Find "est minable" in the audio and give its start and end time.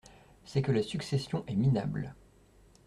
1.45-2.15